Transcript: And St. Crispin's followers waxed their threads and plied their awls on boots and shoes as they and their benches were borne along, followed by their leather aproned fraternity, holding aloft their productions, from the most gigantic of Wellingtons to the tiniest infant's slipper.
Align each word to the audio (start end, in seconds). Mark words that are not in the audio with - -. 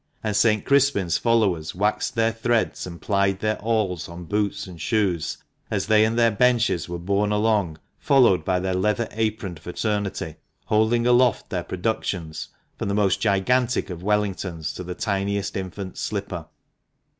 And 0.23 0.35
St. 0.35 0.65
Crispin's 0.65 1.19
followers 1.19 1.75
waxed 1.75 2.15
their 2.15 2.31
threads 2.31 2.87
and 2.87 2.99
plied 2.99 3.39
their 3.39 3.59
awls 3.61 4.09
on 4.09 4.25
boots 4.25 4.65
and 4.65 4.81
shoes 4.81 5.37
as 5.69 5.85
they 5.85 6.05
and 6.05 6.17
their 6.17 6.31
benches 6.31 6.89
were 6.89 6.97
borne 6.97 7.31
along, 7.31 7.77
followed 7.99 8.43
by 8.43 8.59
their 8.59 8.73
leather 8.73 9.07
aproned 9.11 9.59
fraternity, 9.59 10.37
holding 10.65 11.05
aloft 11.05 11.51
their 11.51 11.61
productions, 11.63 12.47
from 12.79 12.87
the 12.87 12.95
most 12.95 13.21
gigantic 13.21 13.91
of 13.91 14.01
Wellingtons 14.01 14.73
to 14.73 14.83
the 14.83 14.95
tiniest 14.95 15.55
infant's 15.55 16.01
slipper. 16.01 16.47